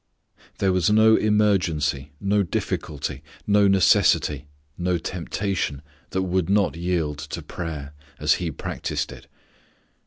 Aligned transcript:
There 0.57 0.73
was 0.73 0.89
no 0.89 1.15
emergency, 1.15 2.11
no 2.19 2.41
difficulty, 2.41 3.21
no 3.45 3.67
necessity, 3.67 4.47
no 4.75 4.97
temptation 4.97 5.83
that 6.09 6.23
would 6.23 6.49
not 6.49 6.75
yield 6.75 7.19
to 7.19 7.43
prayer, 7.43 7.93
as 8.17 8.33
He 8.41 8.49
practiced 8.49 9.11
it. 9.11 9.27